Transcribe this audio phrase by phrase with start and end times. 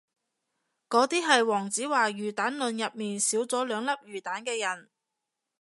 [0.89, 4.89] 嗰啲係黃子華魚蛋論入面少咗兩粒魚蛋嘅人